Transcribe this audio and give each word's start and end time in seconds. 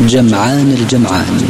جمعان 0.00 0.72
الجمعان. 0.72 1.42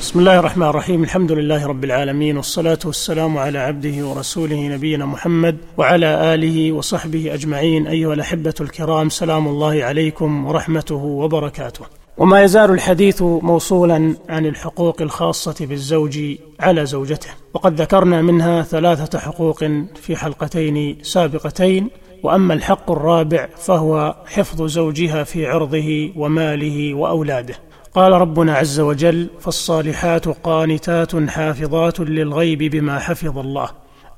بسم 0.00 0.18
الله 0.18 0.38
الرحمن 0.38 0.66
الرحيم. 0.66 1.02
الحمد 1.02 1.32
لله 1.32 1.66
رب 1.66 1.84
العالمين 1.84 2.36
والصلاة 2.36 2.78
والسلام 2.84 3.38
على 3.38 3.58
عبده 3.58 4.06
ورسوله 4.06 4.68
نبينا 4.68 5.06
محمد 5.06 5.56
وعلى 5.78 6.34
آله 6.34 6.72
وصحبه 6.72 7.34
أجمعين. 7.34 7.86
أيها 7.86 8.14
الأحبة 8.14 8.54
الكرام 8.60 9.08
سلام 9.08 9.48
الله 9.48 9.84
عليكم 9.84 10.46
ورحمته 10.46 10.94
وبركاته. 10.94 11.84
وما 12.18 12.42
يزال 12.42 12.70
الحديث 12.70 13.22
موصولا 13.22 14.14
عن 14.28 14.46
الحقوق 14.46 15.02
الخاصة 15.02 15.66
بالزوج 15.66 16.18
على 16.60 16.86
زوجته. 16.86 17.30
وقد 17.54 17.80
ذكرنا 17.80 18.22
منها 18.22 18.62
ثلاثة 18.62 19.18
حقوق 19.18 19.64
في 20.02 20.16
حلقتين 20.16 20.98
سابقتين. 21.02 21.90
وأما 22.22 22.54
الحق 22.54 22.90
الرابع 22.90 23.48
فهو 23.56 24.14
حفظ 24.26 24.62
زوجها 24.62 25.24
في 25.24 25.46
عرضه 25.46 26.10
وماله 26.16 26.94
وأولاده. 26.94 27.54
قال 27.94 28.12
ربنا 28.12 28.54
عز 28.54 28.80
وجل 28.80 29.26
فالصالحات 29.40 30.28
قانتات 30.28 31.30
حافظات 31.30 32.00
للغيب 32.00 32.58
بما 32.58 32.98
حفظ 32.98 33.38
الله. 33.38 33.68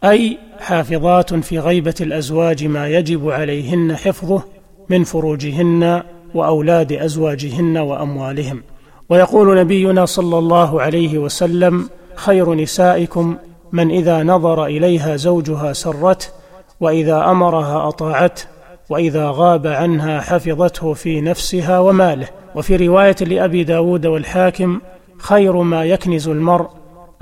أي 0.04 0.38
حافظات 0.60 1.34
في 1.34 1.58
غيبة 1.58 1.94
الأزواج 2.00 2.64
ما 2.64 2.88
يجب 2.88 3.30
عليهن 3.30 3.96
حفظه 3.96 4.42
من 4.88 5.04
فروجهن 5.04 6.02
وأولاد 6.34 6.92
أزواجهن 6.92 7.78
وأموالهم. 7.78 8.62
ويقول 9.08 9.58
نبينا 9.60 10.04
صلى 10.04 10.38
الله 10.38 10.82
عليه 10.82 11.18
وسلم 11.18 11.88
خير 12.14 12.54
نسائكم 12.54 13.36
من 13.72 13.90
إذا 13.90 14.22
نظر 14.22 14.66
إليها 14.66 15.16
زوجها 15.16 15.72
سرته 15.72 16.41
وإذا 16.82 17.30
أمرها 17.30 17.88
أطاعته 17.88 18.42
وإذا 18.90 19.30
غاب 19.30 19.66
عنها 19.66 20.20
حفظته 20.20 20.92
في 20.92 21.20
نفسها 21.20 21.78
وماله. 21.78 22.28
وفي 22.54 22.76
رواية 22.76 23.16
لأبي 23.20 23.64
داود 23.64 24.06
والحاكم 24.06 24.80
خير 25.18 25.56
ما 25.56 25.84
يكنز 25.84 26.28
المرء 26.28 26.68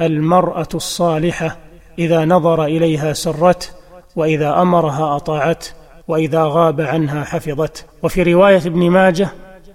المرأة 0.01 0.69
الصالحة 0.75 1.57
إذا 1.99 2.25
نظر 2.25 2.65
إليها 2.65 3.13
سرته 3.13 3.69
وإذا 4.17 4.63
أمرها 4.63 5.17
أطاعته 5.17 5.67
وإذا 6.09 6.45
غاب 6.45 6.81
عنها 6.81 7.25
حفظته. 7.25 7.83
وفي 8.03 8.23
رواية 8.23 8.57
ابن 8.67 8.91
ماجه 8.91 9.29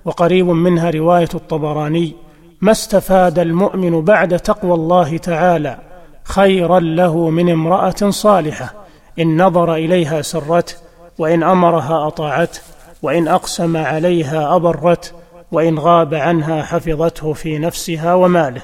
وقريب 0.05 0.47
منها 0.47 0.89
رواية 0.89 1.29
الطبراني 1.33 2.15
ما 2.61 2.71
استفاد 2.71 3.39
المؤمن 3.39 4.01
بعد 4.01 4.39
تقوى 4.39 4.73
الله 4.73 5.17
تعالى 5.17 5.77
خيرا 6.23 6.79
له 6.79 7.29
من 7.29 7.49
امرأة 7.49 8.09
صالحة. 8.09 8.84
إن 9.19 9.41
نظر 9.41 9.75
إليها 9.75 10.21
سرته 10.21 10.75
وإن 11.17 11.43
أمرها 11.43 12.07
اطاعته 12.07 12.59
وإن 13.01 13.27
أقسم 13.27 13.77
عليها 13.77 14.55
ابرته 14.55 15.09
وإن 15.51 15.79
غاب 15.79 16.13
عنها 16.13 16.61
حفظته 16.61 17.33
في 17.33 17.57
نفسها 17.57 18.13
وماله. 18.13 18.61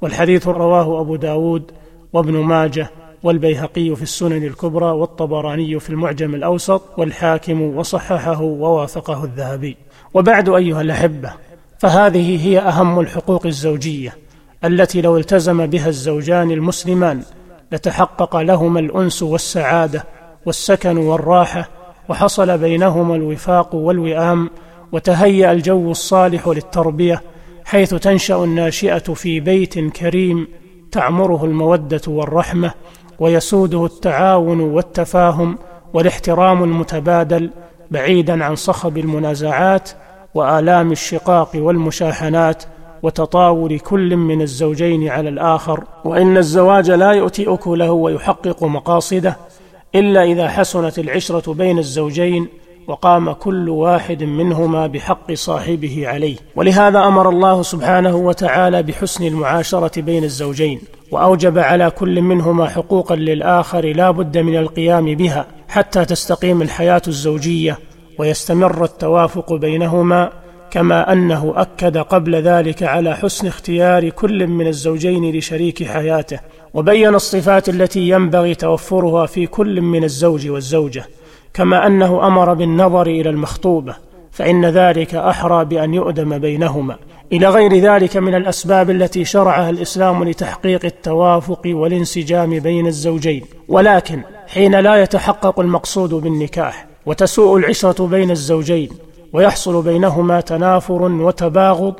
والحديث 0.00 0.48
رواه 0.48 1.00
أبو 1.00 1.16
داود 1.16 1.70
وابن 2.12 2.32
ماجه 2.32 2.90
والبيهقي 3.22 3.96
في 3.96 4.02
السنن 4.02 4.44
الكبرى 4.44 4.86
والطبراني 4.86 5.80
في 5.80 5.90
المعجم 5.90 6.34
الأوسط 6.34 6.82
والحاكم 6.98 7.62
وصححه 7.62 8.42
ووافقه 8.42 9.24
الذهبي. 9.24 9.76
وبعد 10.14 10.48
أيها 10.48 10.80
الأحبة 10.80 11.32
فهذه 11.78 12.46
هي 12.48 12.58
أهم 12.58 13.00
الحقوق 13.00 13.46
الزوجية 13.46 14.16
التي 14.64 15.00
لو 15.00 15.16
التزم 15.16 15.66
بها 15.66 15.88
الزوجان 15.88 16.50
المسلمان 16.50 17.22
لتحقق 17.72 18.36
لهما 18.36 18.80
الأنس 18.80 19.22
والسعادة 19.22 20.04
والسكن 20.46 20.96
والراحة 20.96 21.68
وحصل 22.08 22.58
بينهما 22.58 23.14
الوفاق 23.16 23.74
والوئام 23.74 24.50
وتهيأ 24.92 25.52
الجو 25.52 25.90
الصالح 25.90 26.48
للتربية 26.48 27.22
حيث 27.64 27.94
تنشأ 27.94 28.44
الناشئة 28.44 28.98
في 28.98 29.40
بيت 29.40 29.78
كريم 29.78 30.48
تعمره 30.92 31.44
المودة 31.44 32.00
والرحمة 32.06 32.72
ويسوده 33.18 33.86
التعاون 33.86 34.60
والتفاهم 34.60 35.58
والاحترام 35.94 36.62
المتبادل 36.62 37.50
بعيدا 37.90 38.44
عن 38.44 38.54
صخب 38.54 38.98
المنازعات 38.98 39.90
وآلام 40.34 40.92
الشقاق 40.92 41.50
والمشاحنات 41.54 42.62
وتطاول 43.02 43.78
كل 43.78 44.16
من 44.16 44.42
الزوجين 44.42 45.08
على 45.08 45.28
الآخر. 45.28 45.84
وإن 46.04 46.36
الزواج 46.36 46.90
لا 46.90 47.12
يؤتي 47.12 47.48
أكله 47.48 47.90
ويحقق 47.90 48.64
مقاصده 48.64 49.36
إلا 49.94 50.22
إذا 50.22 50.48
حسنت 50.48 50.98
العشرة 50.98 51.52
بين 51.54 51.78
الزوجين 51.78 52.46
وقام 52.86 53.32
كل 53.32 53.68
واحد 53.68 54.22
منهما 54.22 54.86
بحق 54.86 55.32
صاحبه 55.32 56.08
عليه. 56.08 56.36
ولهذا 56.56 56.98
أمر 56.98 57.28
الله 57.28 57.62
سبحانه 57.62 58.16
وتعالى 58.16 58.82
بحسن 58.82 59.26
المعاشرة 59.26 60.00
بين 60.00 60.24
الزوجين 60.24 60.80
وأوجب 61.10 61.58
على 61.58 61.90
كل 61.90 62.22
منهما 62.22 62.68
حقوقا 62.68 63.16
للآخر 63.16 63.86
لا 63.86 64.10
بد 64.10 64.38
من 64.38 64.56
القيام 64.56 65.14
بها 65.14 65.46
حتى 65.68 66.04
تستقيم 66.04 66.62
الحياة 66.62 67.02
الزوجية 67.08 67.78
ويستمر 68.18 68.84
التوافق 68.84 69.52
بينهما 69.52 70.30
كما 70.72 71.12
أنه 71.12 71.52
أكد 71.56 71.98
قبل 71.98 72.34
ذلك 72.34 72.82
على 72.82 73.16
حسن 73.16 73.46
اختيار 73.46 74.08
كل 74.08 74.46
من 74.46 74.66
الزوجين 74.66 75.36
لشريك 75.36 75.82
حياته 75.82 76.40
وبين 76.74 77.14
الصفات 77.14 77.68
التي 77.68 78.08
ينبغي 78.08 78.54
توفرها 78.54 79.26
في 79.26 79.46
كل 79.46 79.80
من 79.80 80.04
الزوج 80.04 80.48
والزوجة 80.48 81.04
كما 81.54 81.86
أنه 81.86 82.26
أمر 82.26 82.54
بالنظر 82.54 83.06
إلى 83.06 83.30
المخطوبة 83.30 83.96
فإن 84.30 84.66
ذلك 84.66 85.14
أحرى 85.14 85.64
بأن 85.64 85.94
يؤدم 85.94 86.38
بينهما. 86.38 86.96
إلى 87.32 87.48
غير 87.48 87.76
ذلك 87.76 88.16
من 88.16 88.34
الأسباب 88.34 88.90
التي 88.90 89.24
شرعها 89.24 89.70
الإسلام 89.70 90.24
لتحقيق 90.24 90.84
التوافق 90.84 91.62
والانسجام 91.66 92.58
بين 92.58 92.86
الزوجين. 92.86 93.44
ولكن 93.68 94.20
حين 94.46 94.80
لا 94.80 95.02
يتحقق 95.02 95.60
المقصود 95.60 96.14
بالنكاح 96.14 96.86
وتسوء 97.06 97.56
العشرة 97.56 98.06
بين 98.06 98.30
الزوجين 98.30 98.88
ويحصل 99.32 99.82
بينهما 99.82 100.40
تنافر 100.40 101.02
وتباغض 101.02 101.94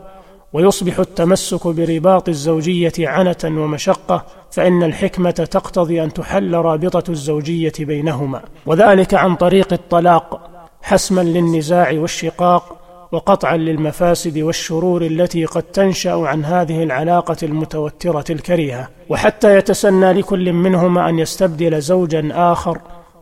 ويصبح 0.53 0.99
التمسك 0.99 1.67
برباط 1.67 2.29
الزوجية 2.29 2.93
عنة 2.99 3.37
ومشقة 3.45 4.25
فإن 4.51 4.83
الحكمة 4.83 5.31
تقتضي 5.31 6.03
أن 6.03 6.13
تحل 6.13 6.55
رابطة 6.55 7.11
الزوجية 7.11 7.73
بينهما. 7.79 8.41
وذلك 8.67 9.15
عن 9.15 9.37
طريق 9.37 9.73
الطلاق 9.73 10.51
حسما 10.83 11.21
للنزاع 11.21 11.93
والشقاق 11.93 12.79
وقطعا 13.13 13.57
للمفاسد 13.57 14.39
والشرور 14.39 15.03
التي 15.03 15.45
قد 15.45 15.63
تنشأ 15.63 16.15
عن 16.15 16.45
هذه 16.45 16.83
العلاقة 16.83 17.37
المتوترة 17.43 18.25
الكريهة. 18.31 18.89
وحتى 19.09 19.57
يتسنى 19.57 20.13
لكل 20.13 20.53
منهما 20.53 21.09
أن 21.09 21.19
يستبدل 21.19 21.81
زوجا 21.81 22.29
آخر 22.33 22.79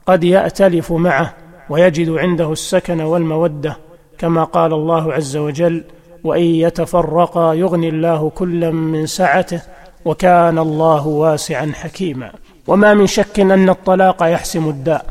قد 0.06 0.24
يأتلف 0.24 0.92
معه 0.92 1.34
ويجد 1.70 2.10
عنده 2.10 2.52
السكن 2.52 3.00
والمودة 3.00 3.89
كما 4.20 4.44
قال 4.44 4.72
الله 4.72 5.12
عز 5.12 5.36
وجل 5.36 5.84
وإن 6.24 6.42
يتفرقا 6.42 7.54
يغني 7.54 7.88
الله 7.88 8.30
كلا 8.30 8.70
من 8.70 9.06
سعته 9.06 9.62
وكان 10.04 10.58
الله 10.58 11.06
واسعا 11.06 11.72
حكيما. 11.74 12.30
وما 12.66 12.94
من 12.94 13.06
شك 13.06 13.40
أن 13.40 13.68
الطلاق 13.68 14.22
يحسم 14.22 14.68
الداء 14.68 15.06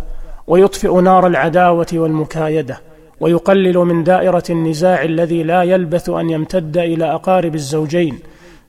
ويطفئ 0.48 1.02
نار 1.02 1.28
العداوة 1.28 1.88
والمكايدة 1.94 2.80
ويقلل 3.20 3.78
من 3.78 4.04
دائرة 4.04 4.44
النزاع 4.50 5.04
الذي 5.04 5.44
لا 5.44 5.64
يلبث 5.64 6.10
أن 6.10 6.30
يمتد 6.30 6.78
إلى 6.78 7.06
أقارب 7.06 7.56
الزوجين 7.56 8.20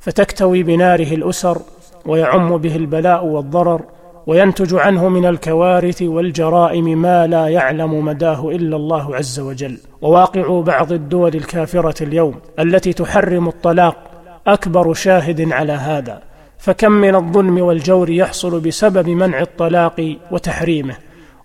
فتكتوي 0.00 0.62
بناره 0.62 1.14
الأسر 1.14 1.58
ويعم 2.06 2.56
به 2.56 2.76
البلاء 2.76 3.24
والضرر 3.24 3.82
وينتج 4.30 4.74
عنه 4.74 5.08
من 5.08 5.26
الكوارث 5.26 6.02
والجرائم 6.02 7.02
ما 7.02 7.26
لا 7.26 7.48
يعلم 7.48 8.04
مداه 8.04 8.50
إلا 8.50 8.76
الله 8.76 9.16
عز 9.16 9.40
وجل. 9.40 9.78
وواقع 10.02 10.60
بعض 10.60 10.92
الدول 10.92 11.34
الكافرة 11.34 12.02
اليوم 12.04 12.34
التي 12.58 12.92
تحرم 12.92 13.48
الطلاق 13.48 13.96
أكبر 14.46 14.94
شاهد 14.94 15.52
على 15.52 15.72
هذا. 15.72 16.22
فكم 16.58 16.92
من 16.92 17.14
الظلم 17.14 17.58
والجور 17.58 18.10
يحصل 18.10 18.60
بسبب 18.60 19.08
منع 19.08 19.40
الطلاق 19.40 20.16
وتحريمه. 20.30 20.94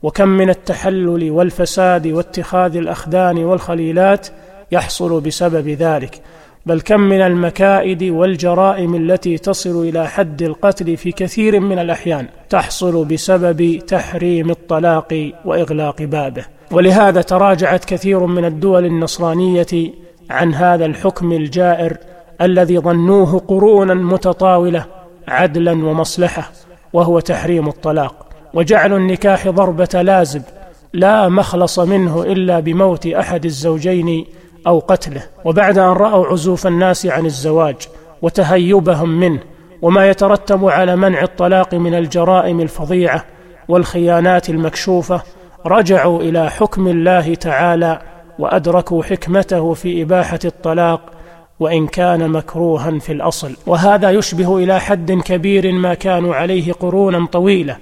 وكم 0.04 0.28
من 0.28 0.50
التحلل 0.50 1.32
والفساد 1.32 2.08
واتخاذ 2.08 2.78
الأخدان 2.78 3.38
والخليلات 3.38 4.28
يحصل 4.72 5.22
بسبب 5.22 5.70
ذلك. 5.70 6.22
بل 6.66 6.82
كم 6.82 7.02
من 7.02 7.22
المكائد 7.22 8.04
والجرائم 8.04 8.96
التي 8.96 9.38
تصل 9.38 9.88
إلى 9.88 10.08
حد 10.08 10.42
القتل 10.42 10.98
في 10.98 11.12
كثير 11.12 11.60
من 11.60 11.80
الأحيان 11.80 12.28
تحصل 12.50 13.06
بسبب 13.06 13.80
تحريم 13.88 14.50
الطلاق 14.50 15.32
وإغلاق 15.46 16.02
بابه. 16.02 16.46
ولهذا 16.72 17.22
تراجعت 17.22 17.86
كثير 17.86 18.26
من 18.26 18.46
الدول 18.46 18.86
النصرانية 18.86 19.94
عن 20.30 20.54
هذا 20.54 20.86
الحكم 20.86 21.32
الجائر 21.32 21.98
الذي 22.42 22.80
ظنوه 22.80 23.40
قرونا 23.40 23.94
متطاولة 23.94 24.86
عدلا 25.28 25.72
ومصلحة 25.72 26.52
وهو 26.94 27.20
تحريم 27.20 27.68
الطلاق. 27.68 28.26
وجعل 28.54 28.94
النكاح 28.94 29.48
ضربة 29.48 30.02
لازب 30.02 30.42
لا 30.94 31.30
مخلص 31.30 31.80
منه 31.80 32.24
إلا 32.24 32.60
بموت 32.60 33.08
أحد 33.08 33.46
الزوجين 33.46 34.26
أو 34.68 34.80
قتله 34.80 35.24
وبعد 35.46 35.78
أن 35.78 35.90
رأوا 35.90 36.26
عزوف 36.26 36.68
الناس 36.68 37.06
عن 37.06 37.26
الزواج 37.26 37.76
وتهيبهم 38.22 39.20
منه 39.20 39.40
وما 39.82 40.10
يترتب 40.10 40.66
على 40.66 40.96
منع 40.96 41.22
الطلاق 41.22 41.74
من 41.74 41.94
الجرائم 41.94 42.62
الفظيعة 42.62 43.26
والخيانات 43.68 44.50
المكشوفة 44.50 45.22
رجعوا 45.66 46.22
إلى 46.22 46.50
حكم 46.50 46.88
الله 46.88 47.36
تعالى 47.36 48.02
وأدركوا 48.40 49.04
حكمته 49.04 49.74
في 49.74 50.02
إباحة 50.02 50.40
الطلاق 50.46 51.02
وإن 51.60 51.88
كان 51.88 52.30
مكروها 52.30 53.00
في 53.00 53.12
الأصل. 53.12 53.56
وهذا 53.68 54.12
يشبه 54.12 54.58
إلى 54.58 54.80
حد 54.80 55.12
كبير 55.12 55.72
ما 55.72 55.94
كانوا 55.94 56.36
عليه 56.36 56.74
قرونا 56.74 57.26
طويلة 57.26 57.78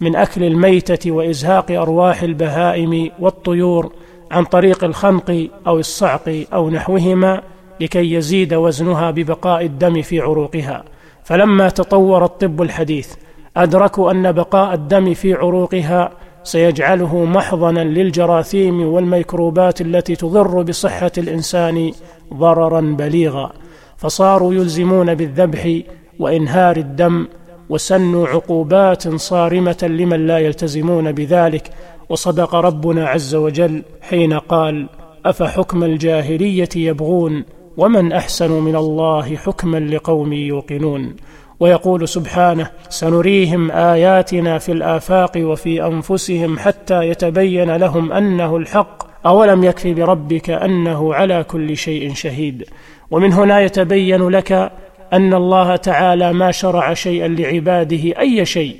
من 0.00 0.16
أكل 0.16 0.44
الميتة 0.44 1.10
وإزهاق 1.10 1.70
أرواح 1.70 2.22
البهائم 2.22 3.10
والطيور 3.18 3.92
عن 4.30 4.44
طريق 4.44 4.84
الخنق 4.84 5.48
أو 5.66 5.78
الصعق 5.78 6.44
أو 6.52 6.70
نحوهما 6.70 7.42
لكي 7.80 8.12
يزيد 8.12 8.54
وزنها 8.54 9.10
ببقاء 9.10 9.64
الدم 9.64 10.02
في 10.02 10.20
عروقها. 10.20 10.84
فلما 11.24 11.68
تطور 11.68 12.24
الطب 12.24 12.62
الحديث 12.62 13.14
أدركوا 13.56 14.10
أن 14.10 14.32
بقاء 14.32 14.74
الدم 14.74 15.14
في 15.14 15.34
عروقها 15.34 16.10
سيجعله 16.44 17.24
محضنا 17.24 17.84
للجراثيم 17.84 18.82
والميكروبات 18.82 19.80
التي 19.80 20.16
تضر 20.16 20.62
بصحة 20.62 21.12
الإنسان 21.18 21.92
ضررا 22.34 22.80
بليغا. 22.80 23.52
فصاروا 23.96 24.54
يلزمون 24.54 25.14
بالذبح 25.14 25.80
وإنهار 26.18 26.76
الدم 26.76 27.26
وسنوا 27.68 28.28
عقوبات 28.28 29.08
صارمة 29.08 29.76
لمن 29.82 30.26
لا 30.26 30.38
يلتزمون 30.38 31.12
بذلك 31.12 31.70
وصدق 32.08 32.54
ربنا 32.54 33.08
عز 33.08 33.34
وجل 33.34 33.82
حين 34.02 34.32
قال 34.32 34.86
أفحكم 35.26 35.84
الجاهلية 35.84 36.68
يبغون 36.76 37.44
ومن 37.76 38.12
أحسن 38.12 38.50
من 38.52 38.76
الله 38.76 39.36
حكما 39.36 39.80
لقوم 39.80 40.32
يوقنون؟ 40.32 41.16
ويقول 41.60 42.08
سبحانه 42.08 42.70
سنريهم 42.88 43.70
آياتنا 43.70 44.58
في 44.58 44.72
الآفاق 44.72 45.32
وفي 45.36 45.86
أنفسهم 45.86 46.58
حتى 46.58 47.08
يتبين 47.08 47.76
لهم 47.76 48.12
أنه 48.12 48.56
الحق 48.56 49.26
أولم 49.26 49.64
يكف 49.64 49.86
بربك 49.86 50.50
أنه 50.50 51.14
على 51.14 51.44
كل 51.44 51.76
شيء 51.76 52.14
شهيد. 52.14 52.64
ومن 53.10 53.32
هنا 53.32 53.60
يتبين 53.60 54.28
لك 54.28 54.72
أن 55.12 55.34
الله 55.34 55.76
تعالى 55.76 56.32
ما 56.32 56.50
شرع 56.50 56.94
شيئا 56.94 57.28
لعباده 57.28 58.20
أي 58.20 58.44
شيء 58.44 58.76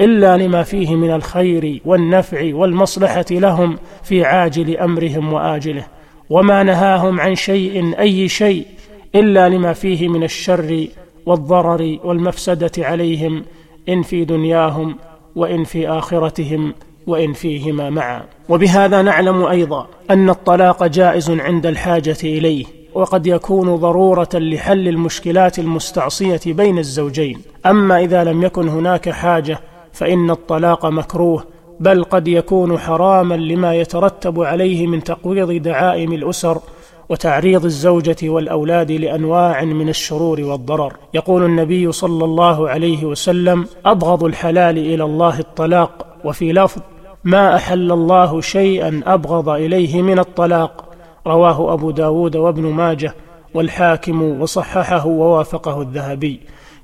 إلا 0.00 0.36
لما 0.36 0.62
فيه 0.62 0.94
من 0.94 1.10
الخير 1.10 1.80
والنفع 1.84 2.54
والمصلحة 2.54 3.24
لهم 3.30 3.78
في 4.02 4.24
عاجل 4.24 4.76
أمرهم 4.76 5.32
وآجله. 5.32 5.86
وما 6.30 6.62
نهاهم 6.62 7.20
عن 7.20 7.34
شيء 7.34 7.98
أي 7.98 8.28
شيء 8.28 8.66
إلا 9.14 9.48
لما 9.48 9.72
فيه 9.72 10.08
من 10.08 10.22
الشر 10.22 10.86
والضرر 11.26 11.98
والمفسدة 12.04 12.70
عليهم 12.78 13.44
إن 13.88 14.02
في 14.02 14.24
دنياهم 14.24 14.96
وإن 15.36 15.64
في 15.64 15.88
آخرتهم 15.88 16.74
وإن 17.06 17.32
فيهما 17.32 17.90
معا. 17.90 18.22
وبهذا 18.48 19.02
نعلم 19.02 19.44
أيضا 19.44 19.86
أن 20.10 20.30
الطلاق 20.30 20.86
جائز 20.86 21.30
عند 21.30 21.66
الحاجة 21.66 22.16
إليه 22.24 22.64
وقد 22.94 23.26
يكون 23.26 23.76
ضرورة 23.76 24.28
لحل 24.34 24.88
المشكلات 24.88 25.58
المستعصية 25.58 26.40
بين 26.46 26.78
الزوجين. 26.78 27.40
أما 27.66 28.00
إذا 28.00 28.24
لم 28.24 28.42
يكن 28.42 28.68
هناك 28.68 29.08
حاجة 29.08 29.60
فإن 29.92 30.30
الطلاق 30.30 30.86
مكروه 30.86 31.44
بل 31.80 32.04
قد 32.04 32.28
يكون 32.28 32.78
حراما 32.78 33.34
لما 33.34 33.74
يترتب 33.74 34.40
عليه 34.40 34.86
من 34.86 35.04
تقويض 35.04 35.52
دعائم 35.52 36.12
الأسر 36.12 36.58
وتعريض 37.08 37.64
الزوجة 37.64 38.16
والأولاد 38.22 38.92
لأنواع 38.92 39.64
من 39.64 39.88
الشرور 39.88 40.40
والضرر. 40.40 40.92
يقول 41.14 41.44
النبي 41.44 41.92
صلى 41.92 42.24
الله 42.24 42.68
عليه 42.68 43.04
وسلم 43.04 43.66
أبغض 43.86 44.24
الحلال 44.24 44.78
إلى 44.78 45.04
الله 45.04 45.38
الطلاق 45.38 46.06
وفي 46.24 46.52
لفظ 46.52 46.82
ما 47.24 47.56
أحل 47.56 47.92
الله 47.92 48.40
شيئا 48.40 49.02
أبغض 49.06 49.48
إليه 49.48 50.02
من 50.02 50.18
الطلاق. 50.18 50.84
رواه 51.26 51.72
أبو 51.72 51.90
داود 51.90 52.36
وابن 52.36 52.62
ماجه 52.62 53.14
والحاكم 53.54 54.40
وصححه 54.40 55.06
ووافقه 55.06 55.82
الذهبي. 55.82 56.40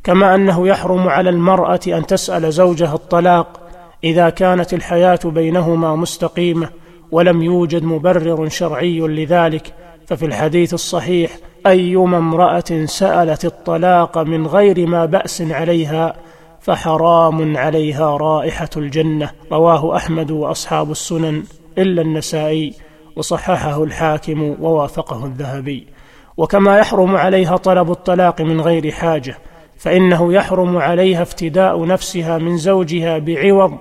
كما 0.07 0.35
أنه 0.35 0.69
يحرم 0.69 1.09
على 1.09 1.31
المرأة 1.31 1.81
أن 1.87 2.07
تسأل 2.07 2.53
زوجها 2.53 2.95
الطلاق 2.95 3.61
إذا 4.05 4.31
كانت 4.31 4.75
الحياة 4.75 5.19
بينهما 5.25 5.97
مستقيمة 5.97 6.69
ولم 7.11 7.43
يوجد 7.43 7.85
مبرر 7.85 8.49
شرعي 8.49 9.01
لذلك 9.01 9.75
ففي 10.07 10.27
الحديث 10.27 10.75
الصحيح 10.75 11.31
أيما 11.67 12.19
امرأة 12.19 12.85
سألت 12.85 13.45
الطلاق 13.45 14.19
من 14.19 14.47
غير 14.47 14.87
ما 14.87 15.05
بأس 15.05 15.43
عليها 15.43 16.17
فحرام 16.61 17.57
عليها 17.57 18.17
رائحة 18.17 18.71
الجنة 18.77 19.31
رواه 19.53 19.97
أحمد 19.97 20.31
وأصحاب 20.31 20.91
السنن 20.91 21.43
إلا 21.79 22.03
النسائي 22.03 22.75
وصححه 23.17 23.85
الحاكم 23.85 24.57
ووافقه 24.61 25.25
الذهبي. 25.25 25.87
وكما 26.37 26.79
يحرم 26.79 27.17
عليها 27.17 27.57
طلب 27.57 27.91
الطلاق 27.91 28.41
من 28.41 28.61
غير 28.61 28.91
حاجة 28.91 29.39
فإنه 29.79 30.33
يحرم 30.33 30.77
عليها 30.77 31.23
افتداء 31.23 31.87
نفسها 31.87 32.39
من 32.39 32.57
زوجها 32.57 33.19
بعوض 33.19 33.79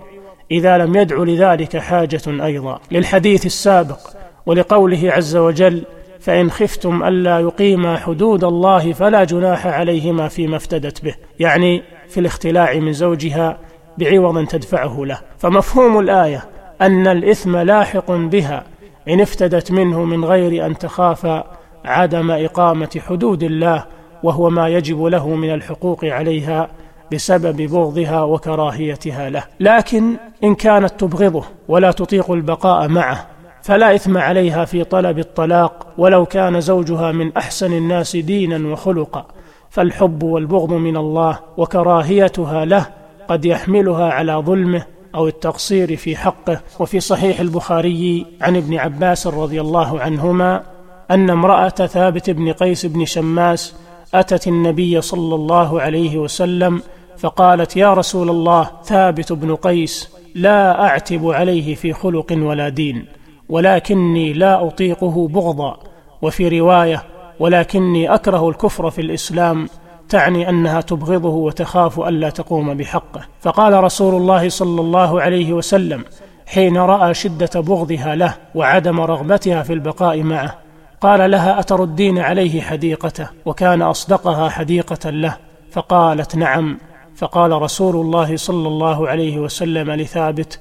إذا 0.52 0.78
لم 0.78 0.96
يدع 0.96 1.18
لذلك 1.18 1.78
حاجة 1.78 2.22
أيضا. 2.28 2.80
للحديث 2.92 3.46
السابق 3.46 4.00
ولقوله 4.46 5.12
عز 5.12 5.36
وجل 5.36 5.84
فإن 6.20 6.52
خفتم 6.52 7.04
ألا 7.04 7.40
يقيما 7.40 7.98
حدود 7.98 8.44
الله 8.44 8.94
فلا 8.94 9.24
جناح 9.24 9.68
عليهما 9.68 10.28
فيما 10.28 10.56
افتدت 10.56 11.04
به. 11.04 11.16
يعني 11.40 11.84
في 12.10 12.20
الاختلاع 12.20 12.74
من 12.74 12.94
زوجها 12.94 13.58
بعوض 13.98 14.48
تدفعه 14.48 15.06
له. 15.06 15.20
فمفهوم 15.38 16.00
الآية 16.00 16.44
أن 16.82 17.08
الإثم 17.08 17.58
لاحق 17.58 18.12
بها 18.12 18.64
إن 19.10 19.22
افتدت 19.22 19.72
منه 19.72 20.04
من 20.04 20.26
غير 20.26 20.66
أن 20.66 20.78
تخاف 20.78 21.44
عدم 21.86 22.32
إقامة 22.32 23.02
حدود 23.08 23.44
الله 23.44 23.86
وهو 24.26 24.50
ما 24.50 24.70
يجب 24.70 25.04
له 25.04 25.36
من 25.36 25.54
الحقوق 25.54 26.06
عليها 26.06 26.70
بسبب 27.14 27.62
بغضها 27.62 28.24
وكراهيتها 28.24 29.30
له. 29.30 29.44
لكن 29.60 30.16
إن 30.44 30.56
كانت 30.56 31.00
تبغضه 31.00 31.44
ولا 31.68 31.92
تطيق 31.92 32.32
البقاء 32.32 32.88
معه 32.88 33.28
فلا 33.62 33.96
إثم 33.96 34.18
عليها 34.18 34.66
في 34.66 34.84
طلب 34.84 35.20
الطلاق 35.20 35.88
ولو 35.98 36.26
كان 36.26 36.62
زوجها 36.62 37.12
من 37.12 37.38
أحسن 37.38 37.74
الناس 37.74 38.16
دينا 38.16 38.72
وخلقا. 38.72 39.26
فالحب 39.70 40.24
والبغض 40.24 40.74
من 40.74 40.98
الله 40.98 41.40
وكراهيتها 41.58 42.66
له 42.66 42.86
قد 43.28 43.46
يحملها 43.46 44.10
على 44.10 44.34
ظلمه 44.34 44.86
أو 45.16 45.28
التقصير 45.28 45.96
في 45.96 46.16
حقه. 46.16 46.60
وفي 46.80 47.00
صحيح 47.00 47.40
البخاري 47.40 48.26
عن 48.42 48.56
ابن 48.56 48.78
عباس 48.78 49.28
رضي 49.28 49.62
الله 49.62 50.00
عنهما 50.00 50.64
أن 51.12 51.30
امرأة 51.30 51.70
ثابت 51.70 52.30
بن 52.30 52.52
قيس 52.52 52.86
بن 52.86 53.06
شماس 53.06 53.76
أتت 54.14 54.48
النبي 54.48 55.02
صلى 55.02 55.36
الله 55.36 55.82
عليه 55.82 56.18
وسلم 56.18 56.82
فقالت 57.18 57.78
يا 57.78 57.94
رسول 57.94 58.30
الله 58.30 58.72
ثابت 58.84 59.34
بن 59.34 59.56
قيس 59.56 60.10
لا 60.36 60.86
أعتب 60.86 61.28
عليه 61.28 61.76
في 61.76 61.94
خلق 61.94 62.34
ولا 62.38 62.70
دين 62.70 63.06
ولكني 63.50 64.34
لا 64.34 64.68
أطيقه 64.68 65.28
بغضا 65.28 65.80
وفي 66.22 66.60
رواية 66.60 67.04
ولكني 67.40 68.14
أكره 68.14 68.50
الكفر 68.50 68.90
في 68.90 69.02
الإسلام 69.02 69.70
تعني 70.10 70.50
أنها 70.50 70.82
تبغضه 70.82 71.30
وتخاف 71.30 72.00
الا 72.00 72.30
تقوم 72.30 72.74
بحقه. 72.74 73.22
فقال 73.42 73.84
رسول 73.84 74.16
الله 74.16 74.50
صلى 74.50 74.82
الله 74.82 75.22
عليه 75.22 75.54
وسلم 75.54 76.06
حين 76.46 76.78
رأى 76.78 77.14
شدة 77.14 77.62
بغضها 77.62 78.16
له 78.16 78.36
وعدم 78.56 79.00
رغبتها 79.00 79.64
في 79.64 79.74
البقاء 79.74 80.24
معه 80.24 80.65
قال 81.06 81.32
لها 81.32 81.60
اتردين 81.60 82.20
عليه 82.20 82.62
حديقته 82.62 83.30
وكان 83.46 83.82
أصدقها 83.82 84.50
حديقة 84.50 85.10
له؟ 85.10 85.38
فقالت 85.72 86.36
نعم. 86.36 86.78
فقال 87.16 87.52
رسول 87.52 87.96
الله 87.96 88.38
صلى 88.38 88.68
الله 88.68 89.08
عليه 89.08 89.40
وسلم 89.40 89.92
لثابت 89.92 90.60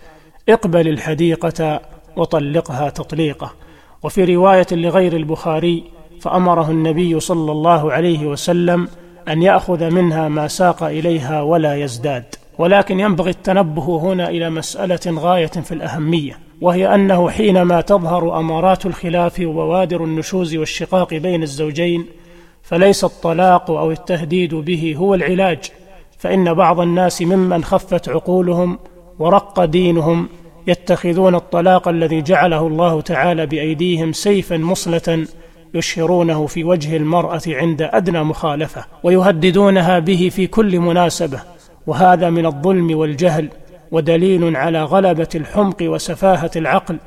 اقبل 0.49 0.89
الحديقة 0.89 1.81
وطلقها 2.17 2.91
تطليقه. 2.91 3.53
وفي 4.03 4.35
رواية 4.35 4.67
لغير 4.73 5.17
البخاري 5.17 5.85
فأمره 6.21 6.71
النبي 6.71 7.21
صلى 7.21 7.53
الله 7.53 7.93
عليه 7.93 8.27
وسلم 8.27 8.89
أن 9.29 9.43
يأخذ 9.43 9.91
منها 9.91 10.29
ما 10.29 10.49
ساق 10.49 10.83
إليها 10.83 11.43
ولا 11.43 11.75
يزداد. 11.75 12.25
ولكن 12.59 13.01
ينبغي 13.01 13.31
التنبه 13.31 13.99
هنا 13.99 14.29
إلى 14.29 14.51
مسألة 14.51 15.01
غاية 15.07 15.47
في 15.47 15.73
الأهمية. 15.73 16.44
وهي 16.61 16.95
أنه 16.95 17.31
حينما 17.31 17.81
تظهر 17.81 18.41
أمارات 18.41 18.87
الخلاف 18.87 19.41
وبوادر 19.41 20.05
النشوز 20.05 20.57
والشقاق 20.57 21.15
بين 21.15 21.43
الزوجين 21.43 22.07
فليس 22.63 23.05
الطلاق 23.05 23.71
أو 23.71 23.91
التهديد 23.91 24.55
به 24.55 24.95
هو 24.99 25.15
العلاج 25.15 25.59
فإن 26.19 26.55
بعض 26.55 26.81
الناس 26.81 27.23
ممن 27.23 27.65
خفت 27.65 28.09
عقولهم 28.09 28.79
ورق 29.19 29.65
دينهم 29.65 30.29
يتخذون 30.67 31.35
الطلاق 31.35 31.89
الذي 31.89 32.23
جعله 32.23 32.67
الله 32.67 33.01
تعالى 33.01 33.47
بأيديهم 33.47 34.13
سيفا 34.13 34.57
مصله 34.57 35.27
يشهرونه 35.75 36.47
في 36.47 36.65
وجه 36.65 36.97
المرأة 36.97 37.43
عند 37.47 37.83
أدنى 37.83 38.25
مخالفة 38.25 38.85
ويهددونها 39.03 39.99
به 39.99 40.31
في 40.33 40.47
كل 40.47 40.81
مناسبة 40.81 41.41
وهذا 41.87 42.31
من 42.31 42.47
الظلم 42.47 42.99
والجهل. 42.99 43.49
ودليل 43.95 44.57
على 44.57 44.83
غلبة 44.83 45.29
الحمق 45.35 45.77
وسفاهة 45.83 46.51
العقل 46.57 46.99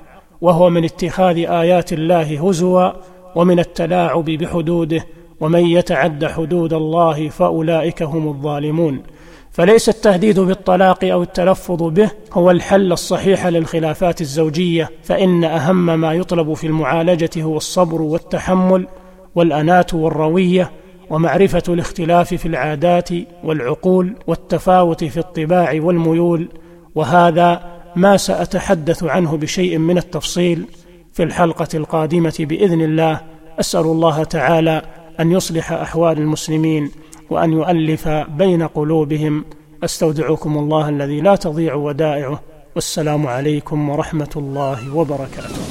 وهو 0.41 0.69
من 0.69 0.83
اتخاذ 0.83 1.37
آيات 1.37 1.93
الله 1.93 2.47
هزوا 2.47 2.91
ومن 3.35 3.59
التلاعب 3.59 4.25
بحدوده 4.25 5.05
ومن 5.39 5.65
يتعد 5.65 6.25
حدود 6.25 6.73
الله 6.73 7.29
فأولئك 7.29 8.03
هم 8.03 8.27
الظالمون. 8.27 9.03
فليس 9.51 9.89
التهديد 9.89 10.39
بالطلاق 10.39 11.05
أو 11.05 11.23
التلفظ 11.23 11.83
به 11.83 12.11
هو 12.33 12.51
الحل 12.51 12.91
الصحيح 12.91 13.47
للخلافات 13.47 14.21
الزوجية 14.21 14.89
فإن 15.03 15.43
أهم 15.43 15.99
ما 15.99 16.13
يطلب 16.13 16.53
في 16.53 16.67
المعالجة 16.67 17.29
هو 17.37 17.57
الصبر 17.57 18.01
والتحمل 18.01 18.87
والاناه 19.35 19.85
والروية 19.93 20.71
ومعرفة 21.09 21.63
الاختلاف 21.69 22.33
في 22.33 22.45
العادات 22.47 23.09
والعقول 23.43 24.15
والتفاوت 24.27 25.03
في 25.03 25.17
الطباع 25.17 25.79
والميول 25.81 26.49
وهذا 26.97 27.61
ما 27.95 28.17
سأتحدث 28.17 29.03
عنه 29.03 29.37
بشيء 29.37 29.77
من 29.77 29.97
التفصيل 29.97 30.65
في 31.13 31.23
الحلقة 31.23 31.67
القادمة 31.73 32.33
بإذن 32.39 32.81
الله. 32.81 33.21
أسأل 33.59 33.81
الله 33.81 34.23
تعالى 34.23 34.81
أن 35.19 35.31
يصلح 35.31 35.71
أحوال 35.71 36.17
المسلمين 36.17 36.91
وأن 37.29 37.51
يؤلف 37.53 38.07
بين 38.07 38.67
قلوبهم. 38.67 39.45
أستودعكم 39.83 40.57
الله 40.57 40.89
الذي 40.89 41.21
لا 41.21 41.35
تضيع 41.35 41.73
ودائعه. 41.73 42.41
والسلام 42.75 43.27
عليكم 43.27 43.89
ورحمة 43.89 44.33
الله 44.35 44.95
وبركاته. 44.95 45.61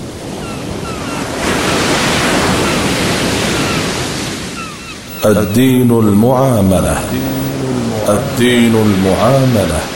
الدين 5.26 5.90
المعاملة. 5.90 6.98
الدين 8.08 8.74
المعاملة. 8.74 9.95